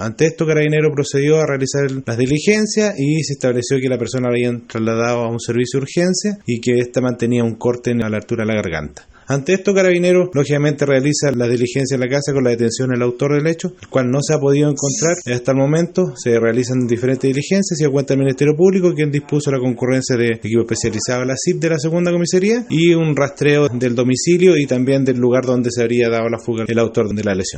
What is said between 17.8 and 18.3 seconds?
a cuenta